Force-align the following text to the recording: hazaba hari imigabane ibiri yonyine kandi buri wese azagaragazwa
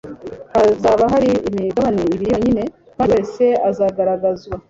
hazaba 0.53 1.03
hari 1.13 1.29
imigabane 1.49 1.99
ibiri 2.05 2.25
yonyine 2.33 2.63
kandi 2.95 3.11
buri 3.11 3.15
wese 3.15 3.45
azagaragazwa 3.69 4.53